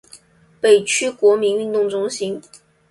[0.59, 2.41] 北区国民运动中心